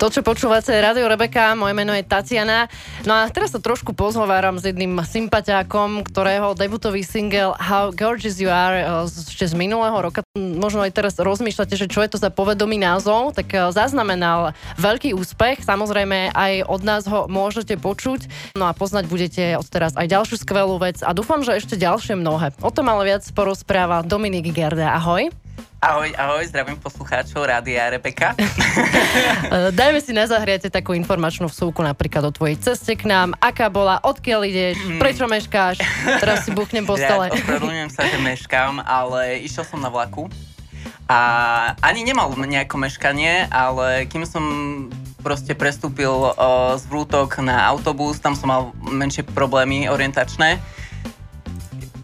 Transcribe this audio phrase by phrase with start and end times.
[0.00, 2.72] To, čo počúvate, Radio Rebeka, moje meno je Tatiana.
[3.04, 8.48] No a teraz sa trošku pozhováram s jedným sympatiákom, ktorého debutový single How Gorgeous You
[8.48, 10.24] Are eh, ešte z minulého roka.
[10.40, 15.12] Možno aj teraz rozmýšľate, že čo je to za povedomý názov, tak eh, zaznamenal veľký
[15.12, 15.68] úspech.
[15.68, 18.24] Samozrejme aj od nás ho môžete počuť.
[18.56, 22.16] No a poznať budete od teraz aj ďalšiu skvelú vec a dúfam, že ešte ďalšie
[22.16, 22.56] mnohé.
[22.64, 24.96] O tom ale viac porozpráva Dominik Gerda.
[24.96, 25.28] Ahoj.
[25.80, 28.36] Ahoj, ahoj, zdravím poslucháčov Rádia Rebeka.
[29.80, 33.32] Dajme si na zahriate takú informačnú vsúku napríklad o tvojej ceste k nám.
[33.40, 35.00] Aká bola, odkiaľ ideš, mm.
[35.00, 35.80] prečo meškáš?
[36.20, 37.28] Teraz si buchnem po stole.
[37.28, 40.28] Ja ospravedlňujem sa, že meškám, ale išiel som na vlaku.
[41.10, 41.18] A
[41.82, 44.44] ani nemal nejako meškanie, ale kým som
[45.20, 50.56] proste prestúpil uh, z Vrútok na autobus, tam som mal menšie problémy orientačné,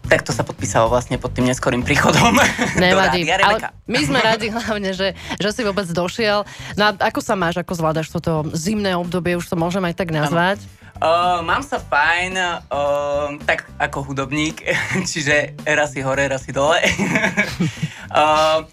[0.06, 2.38] tak to sa podpísalo vlastne pod tým neskorým príchodom
[2.78, 6.46] Nevadí, ale my sme radi hlavne, že, že si vôbec došiel.
[6.78, 10.14] No a ako sa máš, ako zvládaš toto zimné obdobie, už to môžem aj tak
[10.14, 10.62] nazvať?
[10.96, 14.64] Uh, mám sa fajn, uh, tak ako hudobník,
[15.10, 16.80] čiže raz si hore, raz si dole.
[18.16, 18.64] uh,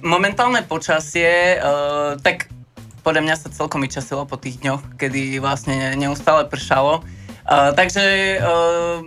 [0.00, 2.48] momentálne počasie, uh, tak
[3.04, 7.04] podľa mňa sa celkom vyčasilo po tých dňoch, kedy vlastne neustále pršalo.
[7.44, 9.04] Uh, takže uh,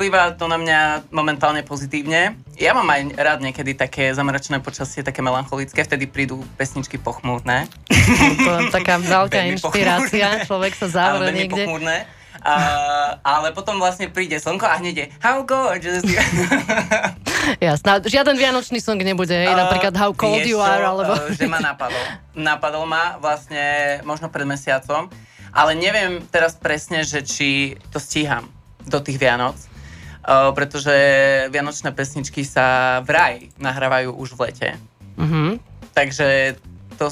[0.00, 2.32] vplýva to na mňa momentálne pozitívne.
[2.56, 7.68] Ja mám aj rád niekedy také zamračené počasie, také melancholické, vtedy prídu pesničky pochmúrne.
[8.40, 11.68] To je taká veľká inšpirácia, človek sa zavre niekde.
[11.68, 12.08] Pochmúrne.
[12.40, 12.56] A,
[13.20, 16.16] ale potom vlastne príde slnko a hneď je How gorgeous you
[17.68, 21.12] Jasná, žiaden vianočný song nebude, uh, napríklad How cold you are, alebo...
[21.12, 22.00] Uh, že ma napadol.
[22.32, 25.12] Napadol ma vlastne možno pred mesiacom,
[25.52, 28.48] ale neviem teraz presne, že či to stíham
[28.88, 29.69] do tých Vianoc,
[30.26, 30.94] pretože
[31.48, 34.70] vianočné pesničky sa vraj nahrávajú už v lete.
[35.16, 35.50] Mm-hmm.
[35.96, 36.56] Takže
[37.00, 37.08] to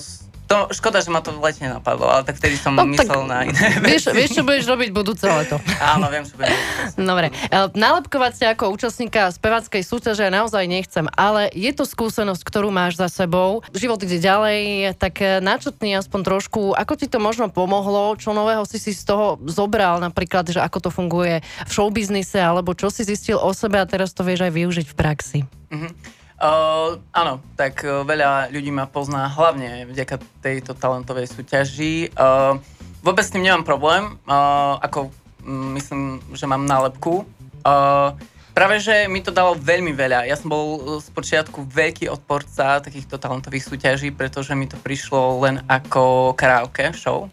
[0.48, 3.44] to, škoda, že ma to v lete nenapadlo, ale tak vtedy som no, myslel na
[3.44, 5.60] iné vieš, vieš, čo budeš robiť budúce leto.
[5.78, 6.56] Áno, viem, čo budem
[7.12, 7.28] Dobre.
[7.52, 12.72] E, nálepkovať sa ako účastníka spevackej súťaže ja naozaj nechcem, ale je to skúsenosť, ktorú
[12.72, 13.60] máš za sebou.
[13.76, 18.64] Život ide ďalej, tak e, načetni aspoň trošku, ako ti to možno pomohlo, čo nového
[18.64, 23.04] si si z toho zobral, napríklad, že ako to funguje v showbiznise, alebo čo si
[23.04, 25.38] zistil o sebe a teraz to vieš aj využiť v praxi.
[25.68, 26.17] Mm-hmm.
[26.38, 32.14] Uh, áno, tak uh, veľa ľudí ma pozná hlavne vďaka tejto talentovej súťaži.
[32.14, 32.62] Uh,
[33.02, 35.10] vôbec s tým nemám problém, uh, ako
[35.42, 37.26] um, myslím, že mám nálepku.
[37.66, 38.14] Uh,
[38.54, 40.30] práve, že mi to dalo veľmi veľa.
[40.30, 45.58] Ja som bol z počiatku veľký odporca takýchto talentových súťaží, pretože mi to prišlo len
[45.66, 47.26] ako karaoke show.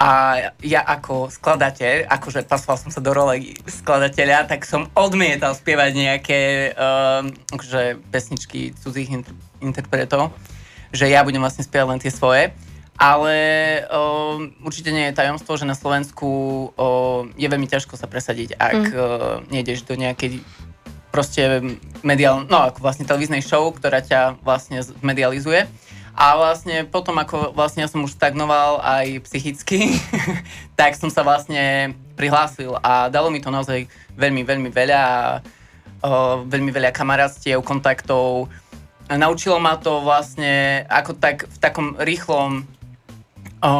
[0.00, 0.10] A
[0.64, 6.40] ja ako skladateľ, akože pasoval som sa do role skladateľa, tak som odmietal spievať nejaké
[6.72, 10.32] uh, akože pesničky cudzích inter- interpretov,
[10.88, 12.48] že ja budem vlastne spievať len tie svoje.
[12.96, 13.36] Ale
[13.92, 16.28] uh, určite nie je tajomstvo, že na Slovensku
[16.72, 18.96] uh, je veľmi ťažko sa presadiť, ak mm.
[18.96, 19.04] uh,
[19.52, 20.40] nejdeš do nejakej
[21.12, 21.60] proste
[22.00, 25.68] mediál, no ako vlastne televíznej show, ktorá ťa vlastne medializuje.
[26.20, 29.96] A vlastne potom, ako vlastne ja som už stagnoval aj psychicky,
[30.80, 33.88] tak som sa vlastne prihlásil a dalo mi to naozaj
[34.20, 35.02] veľmi, veľmi veľa,
[36.04, 38.52] o, veľmi veľa kamarátstiev, kontaktov.
[39.08, 42.68] A naučilo ma to vlastne ako tak v takom rýchlom,
[43.64, 43.70] o,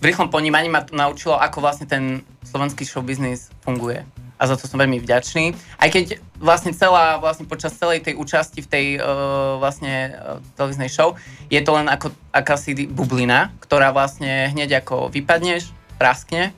[0.00, 4.00] v rýchlom ponímaní ma to naučilo, ako vlastne ten slovenský show business funguje
[4.44, 5.56] a za to som veľmi vďačný.
[5.80, 10.92] Aj keď vlastne celá, vlastne počas celej tej účasti v tej uh, vlastne uh, televíznej
[10.92, 11.16] show
[11.48, 16.52] je to len ako akási bublina, ktorá vlastne hneď ako vypadneš, praskne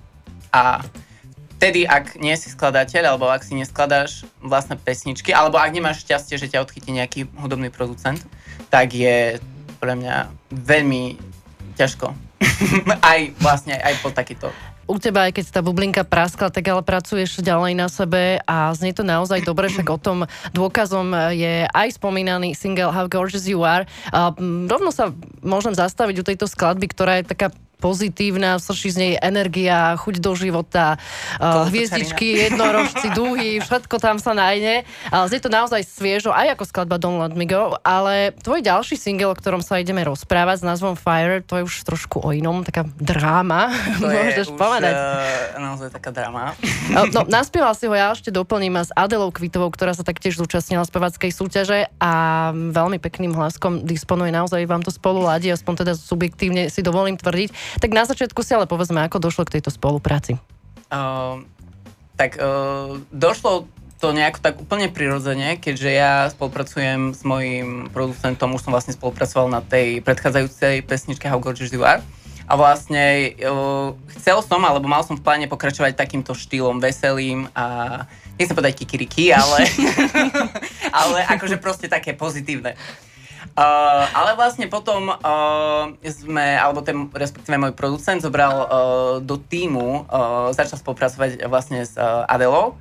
[0.50, 0.82] a
[1.56, 6.36] vtedy, ak nie si skladateľ, alebo ak si neskladáš vlastné pesničky, alebo ak nemáš šťastie,
[6.36, 8.20] že ťa odchytí nejaký hudobný producent,
[8.68, 9.38] tak je
[9.78, 11.16] pre mňa veľmi
[11.78, 12.12] ťažko.
[13.10, 14.52] aj vlastne aj po takýto
[14.86, 18.94] u teba, aj keď tá bublinka praskla, tak ale pracuješ ďalej na sebe a znie
[18.94, 20.18] to naozaj dobre, však o tom
[20.54, 23.90] dôkazom je aj spomínaný single How Gorgeous You Are.
[24.14, 24.30] A
[24.70, 25.10] rovno sa
[25.42, 30.32] môžem zastaviť u tejto skladby, ktorá je taká pozitívna, srší z nej energia, chuť do
[30.32, 30.96] života,
[31.38, 34.88] uh, hviezdičky, jednorožci, dúhy, všetko tam sa nájde.
[35.12, 38.96] Ale znie to naozaj sviežo, aj ako skladba Don't Let Me Go, ale tvoj ďalší
[38.96, 42.64] single, o ktorom sa ideme rozprávať s názvom Fire, to je už trošku o inom,
[42.64, 43.68] taká dráma,
[44.00, 44.94] to môžeš už, povedať.
[44.96, 46.56] Uh, naozaj taká dráma.
[46.88, 50.84] No, no, naspieval si ho, ja ešte doplním s Adelou Kvitovou, ktorá sa taktiež zúčastnila
[50.88, 52.12] spevackej súťaže a
[52.56, 57.65] veľmi pekným hlaskom disponuje, naozaj vám to spolu ladí, aspoň teda subjektívne si dovolím tvrdiť.
[57.80, 60.38] Tak na začiatku si ale povedzme, ako došlo k tejto spolupráci.
[60.90, 61.42] Uh,
[62.14, 63.66] tak uh, došlo
[63.96, 69.48] to nejako tak úplne prirodzene, keďže ja spolupracujem s mojím producentom, už som vlastne spolupracoval
[69.48, 72.04] na tej predchádzajúcej pesničke How Gorgeous You Are.
[72.46, 78.06] A vlastne uh, chcel som, alebo mal som v pláne pokračovať takýmto štýlom veselým a
[78.38, 79.66] nechcem povedať kikiriki, ale,
[81.02, 82.78] ale akože proste také pozitívne.
[83.56, 88.68] Uh, ale vlastne potom uh, sme, alebo ten, respektíve môj producent zobral uh,
[89.24, 92.76] do týmu, uh, začal spolupracovať vlastne s uh, Adelou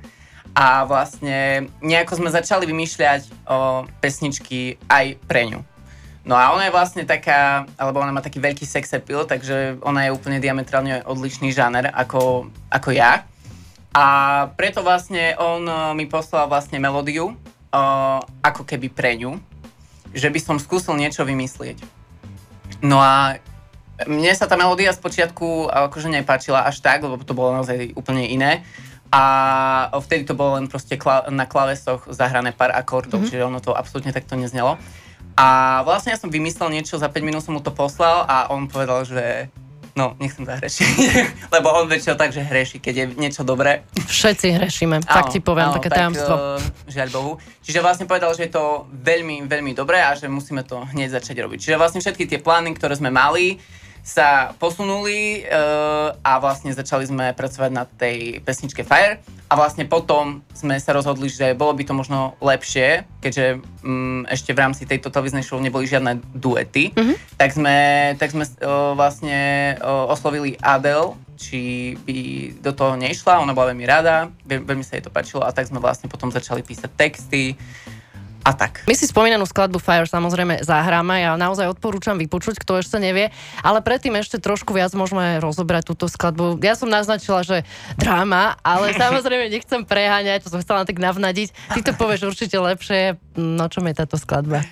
[0.52, 5.64] a vlastne nejako sme začali vymýšľať uh, pesničky aj pre ňu.
[6.28, 10.04] No a ona je vlastne taká, alebo ona má taký veľký sex appeal, takže ona
[10.04, 13.24] je úplne diametrálne odlišný žáner ako, ako ja.
[13.96, 14.04] A
[14.60, 15.64] preto vlastne on
[15.96, 19.40] mi poslal vlastne melódiu, uh, ako keby pre ňu
[20.12, 21.80] že by som skúsil niečo vymyslieť.
[22.84, 23.40] No a
[24.04, 28.28] mne sa tá melódia z počiatku akože nepáčila až tak, lebo to bolo naozaj úplne
[28.28, 28.60] iné.
[29.08, 33.30] A vtedy to bolo len proste kla- na klavesoch zahrané pár akordov, mm-hmm.
[33.32, 34.76] čiže ono to absolútne takto neznelo.
[35.36, 38.68] A vlastne ja som vymyslel niečo, za 5 minút som mu to poslal a on
[38.68, 39.52] povedal, že
[39.96, 40.92] No, nechcem zahrešiť,
[41.56, 43.80] lebo on väčšinou tak, že hreší, keď je niečo dobré.
[43.96, 46.34] Všetci hrešíme, áno, tak ti poviem, áno, také tak, tajomstvo.
[46.36, 47.32] Uh, žiaľ Bohu.
[47.64, 51.40] Čiže vlastne povedal, že je to veľmi, veľmi dobré a že musíme to hneď začať
[51.40, 51.58] robiť.
[51.64, 53.56] Čiže vlastne všetky tie plány, ktoré sme mali,
[54.06, 59.18] sa posunuli uh, a vlastne začali sme pracovať na tej pesničke Fire.
[59.50, 64.54] A vlastne potom sme sa rozhodli, že bolo by to možno lepšie, keďže um, ešte
[64.54, 67.16] v rámci tejto televíznej show neboli žiadne duety, mm-hmm.
[67.34, 67.78] tak sme,
[68.14, 72.18] tak sme uh, vlastne uh, oslovili Adele, či by
[72.62, 75.42] do toho nešla, ona bola veľmi rada, veľmi sa jej to páčilo.
[75.42, 77.58] A tak sme vlastne potom začali písať texty,
[78.46, 78.86] a tak.
[78.86, 83.82] My si spomínanú skladbu Fire samozrejme zahráme, ja naozaj odporúčam vypočuť, kto ešte nevie, ale
[83.82, 86.62] predtým ešte trošku viac môžeme rozobrať túto skladbu.
[86.62, 87.66] Ja som naznačila, že
[87.98, 91.50] dráma, ale samozrejme nechcem preháňať, to som chcela tak navnadiť.
[91.74, 94.62] Ty to povieš určite lepšie, no čom je táto skladba?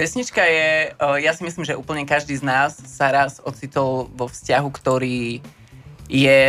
[0.00, 4.68] Pesnička je, ja si myslím, že úplne každý z nás sa raz ocitol vo vzťahu,
[4.72, 5.44] ktorý
[6.08, 6.42] je,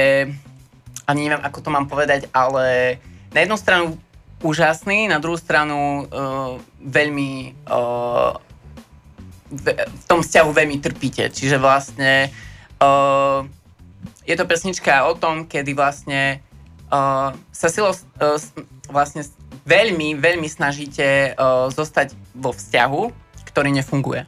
[1.04, 2.98] ani neviem, ako to mám povedať, ale
[3.36, 4.00] na jednu stranu
[4.44, 8.36] úžasný, na druhú stranu uh, veľmi uh,
[9.54, 11.30] v tom vzťahu veľmi trpíte.
[11.30, 12.34] Čiže vlastne
[12.82, 13.46] uh,
[14.28, 16.42] je to pesnička o tom, kedy vlastne
[16.92, 18.38] uh, sa silo uh,
[18.90, 19.24] vlastne
[19.64, 23.02] veľmi, veľmi snažíte uh, zostať vo vzťahu,
[23.54, 24.26] ktorý nefunguje.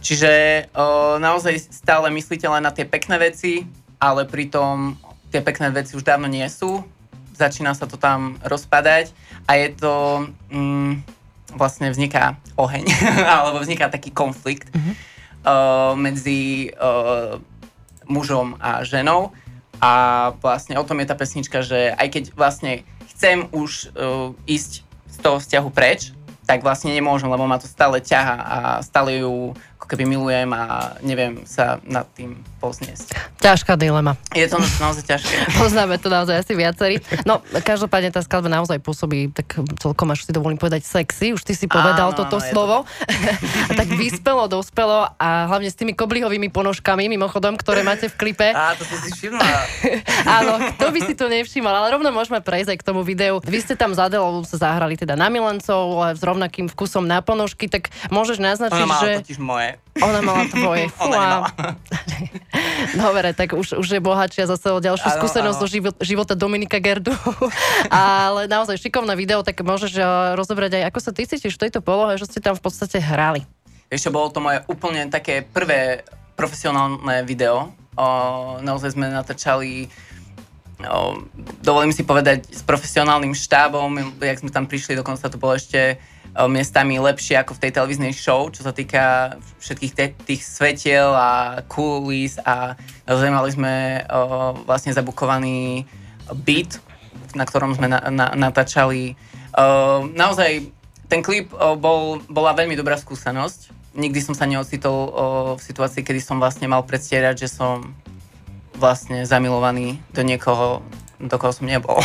[0.00, 0.32] Čiže
[0.72, 3.66] uh, naozaj stále myslíte len na tie pekné veci,
[3.98, 4.96] ale pritom
[5.28, 6.80] tie pekné veci už dávno nie sú.
[7.38, 9.14] Začína sa to tam rozpadať
[9.46, 9.94] a je to...
[10.50, 11.06] Mm,
[11.54, 12.84] vlastne vzniká oheň,
[13.40, 14.94] alebo vzniká taký konflikt mm-hmm.
[15.48, 17.40] uh, medzi uh,
[18.04, 19.32] mužom a ženou
[19.78, 19.92] a
[20.42, 22.72] vlastne o tom je tá pesnička, že aj keď vlastne
[23.14, 26.12] chcem už uh, ísť z toho vzťahu preč,
[26.44, 29.52] tak vlastne nemôžem, lebo ma to stále ťaha a stále ju
[29.88, 33.14] keby milujem a neviem sa nad tým pozniesť.
[33.38, 34.18] Ťažká dilema.
[34.34, 35.34] Je to naozaj ťažké.
[35.62, 36.98] Poznáme to naozaj asi viacerí.
[37.22, 41.54] No, každopádne tá skladba naozaj pôsobí, tak celkom až si dovolím povedať sexy, už ty
[41.54, 42.82] si povedal áno, toto slovo.
[42.82, 43.74] To...
[43.78, 48.50] tak vyspelo, dospelo a hlavne s tými koblihovými ponožkami, mimochodom, ktoré máte v klipe.
[48.50, 49.46] Á, to si si všimla.
[50.42, 53.38] áno, kto by si to nevšimal, ale rovno môžeme prejsť aj k tomu videu.
[53.46, 54.08] Vy ste tam za
[54.48, 59.10] sa zahrali teda na Milancov s rovnakým vkusom na ponožky, tak môžeš naznačiť, Ona že...
[59.22, 59.76] totiž moje.
[59.98, 60.90] Ona mala tvoje.
[61.02, 61.48] Ona
[63.02, 65.64] Dobre, tak už, už je bohatšia zase o ďalšiu ano, skúsenosť ano.
[65.64, 67.12] do život, života Dominika Gerdu.
[67.92, 70.06] Ale naozaj šikovné video, tak môžeš eh,
[70.38, 73.44] rozobrať aj, ako sa ty cítiš v tejto polohe, že ste tam v podstate hrali.
[73.88, 76.04] Ešte bolo to moje úplne také prvé
[76.36, 77.72] profesionálne video.
[77.98, 78.06] O,
[78.62, 79.90] naozaj sme natáčali
[80.84, 81.24] o,
[81.64, 85.98] dovolím si povedať, s profesionálnym štábom, jak sme tam prišli, dokonca to bolo ešte
[86.46, 91.62] miestami lepšie ako v tej televíznej show, čo sa týka všetkých te- tých svetiel a
[91.66, 93.74] kulis a naozaj mali sme
[94.06, 95.88] uh, vlastne zabukovaný
[96.46, 96.78] beat,
[97.34, 99.18] na ktorom sme na- na- natáčali.
[99.56, 100.70] Uh, naozaj
[101.08, 103.74] ten klip uh, bol, bola veľmi dobrá skúsenosť.
[103.98, 105.10] Nikdy som sa neocitol uh,
[105.58, 107.96] v situácii, kedy som vlastne mal predstierať, že som
[108.78, 110.86] vlastne zamilovaný do niekoho,
[111.18, 111.98] do koho som nebol.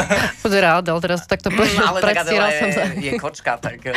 [0.44, 2.68] rád, ale teraz takto mm, Ale tak Adela je, som
[3.00, 3.96] je kočka, tak uh,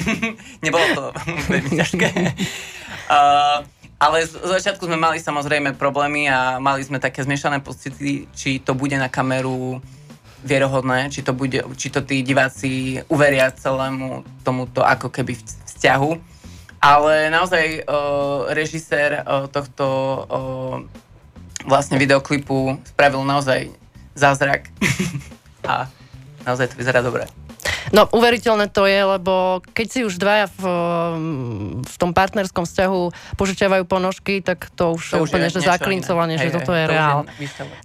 [0.64, 1.04] nebolo to
[1.52, 2.08] veľmi ťažké.
[3.12, 3.60] Uh,
[4.00, 8.72] ale z začiatku sme mali samozrejme problémy a mali sme také zmiešané pocity, či to
[8.72, 9.84] bude na kameru
[10.40, 16.10] vierohodné, či to, bude, či to tí diváci uveria celému tomuto ako keby vzťahu.
[16.80, 20.76] Ale naozaj uh, režisér uh, tohto uh,
[21.68, 23.68] vlastne videoklipu spravil naozaj
[24.14, 24.68] zázrak.
[25.68, 25.86] a
[26.46, 27.28] naozaj to vyzerá dobre.
[27.90, 30.62] No, uveriteľné to je, lebo keď si už dvaja v,
[31.82, 36.54] v tom partnerskom vzťahu požičiavajú ponožky, tak to už, to je úplne, že zaklincovanie, že
[36.54, 37.26] toto je reál.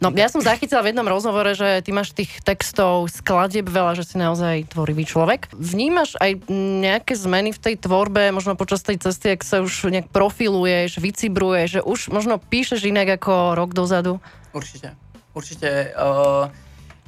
[0.04, 4.06] No, ja som zachytila v jednom rozhovore, že ty máš tých textov, skladieb veľa, že
[4.06, 5.50] si naozaj tvorivý človek.
[5.56, 10.14] Vnímaš aj nejaké zmeny v tej tvorbe, možno počas tej cesty, ak sa už nejak
[10.14, 14.22] profiluješ, vycibruješ, že už možno píšeš inak ako rok dozadu?
[14.54, 15.05] Určite.
[15.36, 15.92] Určite.
[15.94, 16.48] Uh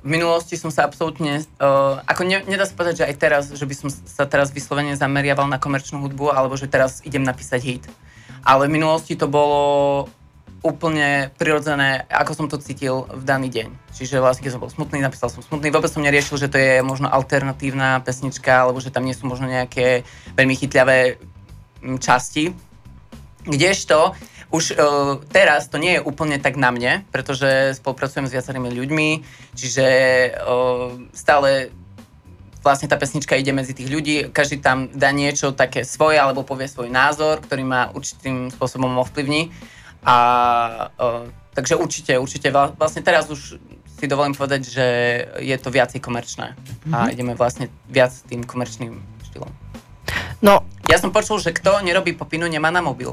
[0.07, 3.65] v minulosti som sa absolútne, uh, ako ne, nedá sa povedať, že aj teraz, že
[3.65, 7.83] by som sa teraz vyslovene zameriaval na komerčnú hudbu, alebo že teraz idem napísať hit.
[8.45, 10.05] Ale v minulosti to bolo
[10.61, 13.67] úplne prirodzené, ako som to cítil v daný deň.
[13.93, 15.73] Čiže vlastne, keď som bol smutný, napísal som smutný.
[15.73, 19.49] Vôbec som neriešil, že to je možno alternatívna pesnička, alebo že tam nie sú možno
[19.49, 20.07] nejaké
[20.39, 21.17] veľmi chytľavé
[21.83, 22.53] mm, časti.
[23.47, 24.15] Kdežto,
[24.47, 29.09] už uh, teraz to nie je úplne tak na mne, pretože spolupracujem s viacerými ľuďmi,
[29.55, 29.85] čiže
[30.39, 31.75] uh, stále
[32.63, 36.67] vlastne tá pesnička ide medzi tých ľudí, každý tam dá niečo také svoje alebo povie
[36.67, 39.51] svoj názor, ktorý ma určitým spôsobom ovplyvní.
[40.03, 40.15] A
[40.95, 43.59] uh, takže určite, určite, vlastne teraz už
[43.97, 44.85] si dovolím povedať, že
[45.41, 46.93] je to viacej komerčné mm-hmm.
[46.93, 47.09] a mhm.
[47.11, 48.95] ideme vlastne viac tým komerčným
[49.31, 49.51] štýlom.
[50.39, 50.63] No.
[50.87, 53.11] Ja som počul, že kto nerobí popinu, nemá na mobil.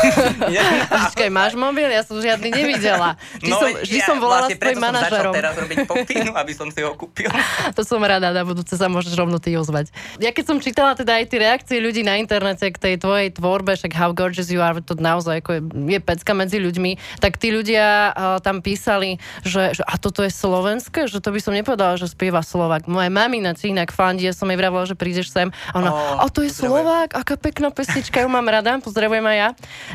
[1.08, 1.88] Počkaj, máš mobil?
[1.88, 3.16] Ja som žiadny nevidela.
[3.38, 5.32] Vždy no, som, vždy ja, som volala vlastne s tvojim manažerom.
[5.34, 7.28] Teraz robiť popinu, aby som si ho kúpil.
[7.76, 9.92] to som rada, na budúce sa môžeš rovno ty ozvať.
[10.18, 13.76] Ja keď som čítala teda aj tie reakcie ľudí na internete k tej tvojej tvorbe,
[13.76, 15.62] však How Gorgeous You Are, to naozaj ako je,
[15.96, 20.32] je pecka medzi ľuďmi, tak tí ľudia uh, tam písali, že, že a toto je
[20.32, 22.86] slovenské, že to by som nepovedala, že spieva Slovak.
[22.86, 25.50] Moja mamina ti inak fandí, ja som jej vravila, že prídeš sem.
[25.72, 29.36] A ona, oh, a to je Slovák, aká pekná pesnička, ju mám rada, pozdravujem aj
[29.36, 29.48] ja.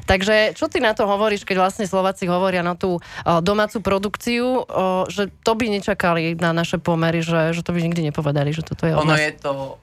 [0.06, 4.68] Takže čo ty na to hovoríš, keď vlastne Slováci hovoria na tú domácu produkciu,
[5.08, 8.88] že to by nečakali na naše pomery, že, že to by nikdy nepovedali, že toto
[8.88, 9.78] je Ono je to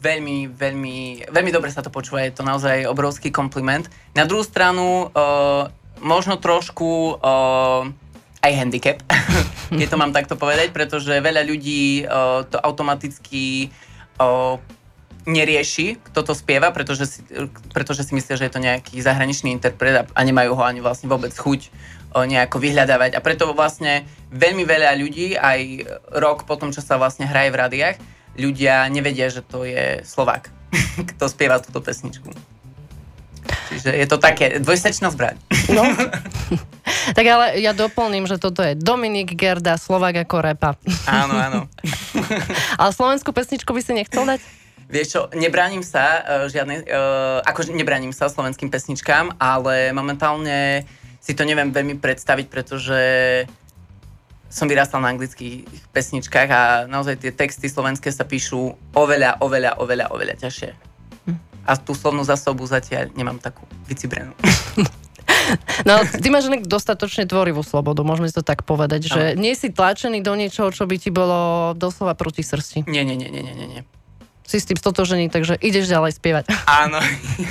[0.00, 0.96] veľmi, veľmi,
[1.30, 3.86] veľmi dobre sa to počúva, je to naozaj obrovský kompliment.
[4.14, 5.10] Na druhú stranu,
[6.02, 7.18] možno trošku
[8.44, 9.00] aj handicap,
[9.80, 12.04] keď to mám takto povedať, pretože veľa ľudí
[12.52, 13.72] to automaticky
[15.24, 17.18] nerieši, kto to spieva, pretože si,
[17.72, 21.32] pretože si myslia, že je to nejaký zahraničný interpret a nemajú ho ani vlastne vôbec
[21.32, 21.72] chuť
[22.12, 23.16] o, nejako vyhľadávať.
[23.16, 25.60] A preto vlastne veľmi veľa ľudí, aj
[26.12, 27.96] rok potom, čo sa vlastne hraje v rádiách,
[28.36, 30.52] ľudia nevedia, že to je Slovák,
[31.16, 32.28] kto spieva túto pesničku.
[33.44, 35.36] Čiže je to také dvojsečná zbraň.
[35.72, 35.84] No.
[37.16, 40.76] tak ale ja doplním, že toto je Dominik Gerda, Slovák ako repa.
[41.08, 41.60] Áno, áno.
[42.80, 44.63] ale slovenskú pesničku by si nechcel dať?
[44.88, 50.84] Vieš čo, nebránim sa uh, žiadne, uh, akože nebránim sa slovenským pesničkám, ale momentálne
[51.24, 53.00] si to neviem veľmi predstaviť, pretože
[54.54, 60.06] som vyrastal na anglických pesničkách a naozaj tie texty slovenské sa píšu oveľa, oveľa, oveľa,
[60.14, 60.70] oveľa ťažšie.
[61.64, 64.36] A tú slovnú zásobu zatiaľ nemám takú vycibrenú.
[65.84, 69.44] No, ty máš dostatočne tvorivú slobodu, môžeme si to tak povedať, že no.
[69.44, 72.88] nie si tlačený do niečoho, čo by ti bolo doslova proti srsti.
[72.88, 73.82] Nie, nie, nie, nie, nie, nie
[74.44, 76.44] si s tým stotožený, takže ideš ďalej spievať.
[76.84, 77.00] Áno,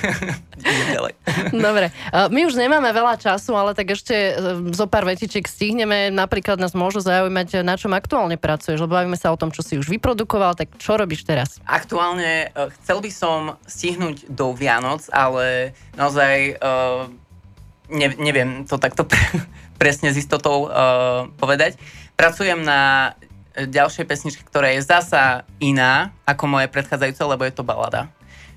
[0.61, 1.13] idem ďalej.
[1.49, 4.33] Dobre, my už nemáme veľa času, ale tak ešte e,
[4.71, 6.13] zo pár vetičiek stihneme.
[6.13, 9.81] Napríklad nás môžu zaujímať, na čom aktuálne pracuješ, lebo bavíme sa o tom, čo si
[9.81, 11.57] už vyprodukoval, tak čo robíš teraz?
[11.65, 16.61] Aktuálne e, chcel by som stihnúť do Vianoc, ale naozaj
[17.89, 19.19] ne, neviem to takto pre,
[19.81, 20.69] presne s istotou
[21.41, 21.81] povedať.
[22.13, 23.13] Pracujem na
[23.53, 28.09] ďalšej pesničky, ktorá je zasa iná ako moje predchádzajúce, lebo je to balada.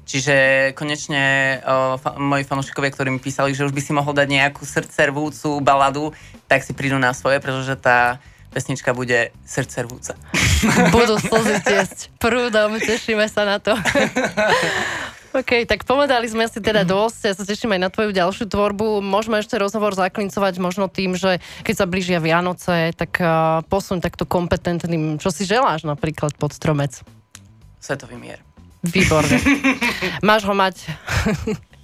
[0.06, 4.28] Čiže konečne o, fa- moji fanúšikovia, ktorí mi písali, že už by si mohol dať
[4.30, 6.14] nejakú srdcervúcu baladu,
[6.46, 8.22] tak si prídu na svoje, pretože tá
[8.54, 10.14] pesnička bude srdcervúca.
[10.94, 13.74] Budú slzy tiesť prúdom, tešíme sa na to.
[15.36, 19.04] OK, tak povedali sme si teda dosť, ja sa teším aj na tvoju ďalšiu tvorbu.
[19.04, 24.24] Môžeme ešte rozhovor zaklincovať možno tým, že keď sa blížia Vianoce, tak uh, posuň takto
[24.24, 27.04] kompetentným, čo si želáš napríklad pod stromec?
[27.76, 28.40] Svetový mier.
[28.80, 29.36] Výborne.
[30.26, 30.88] Máš ho mať.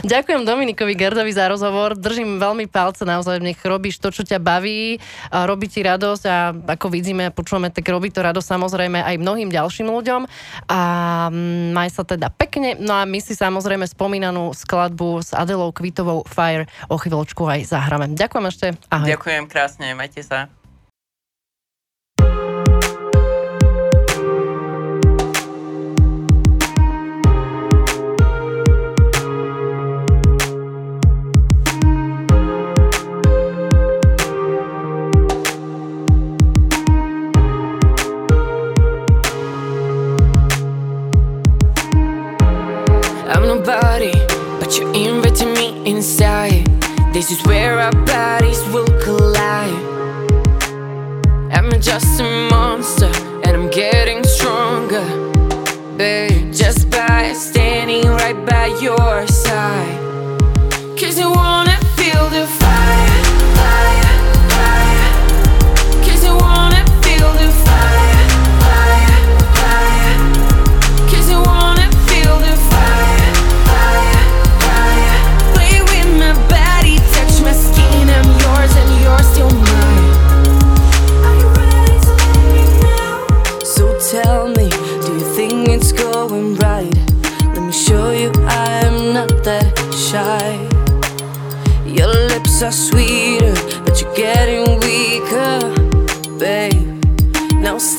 [0.00, 1.92] Ďakujem Dominikovi Gerdovi za rozhovor.
[1.92, 4.96] Držím veľmi palce, naozaj nech robíš to, čo ťa baví,
[5.28, 9.92] robí ti radosť a ako vidíme počúvame, tak robí to radosť samozrejme aj mnohým ďalším
[9.92, 10.24] ľuďom.
[10.72, 10.80] A
[11.28, 12.80] mm, maj sa teda pekne.
[12.80, 18.16] No a my si samozrejme spomínanú skladbu s Adelou Kvitovou Fire o chvíľočku aj zahráme.
[18.16, 18.66] Ďakujem ešte.
[18.88, 19.12] Ahoj.
[19.12, 20.61] Ďakujem krásne, majte sa.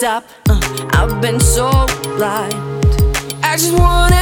[0.04, 0.26] stop.
[0.50, 0.60] Uh,
[0.92, 1.70] I've been so
[2.18, 2.54] blind.
[3.42, 4.13] I just wanna.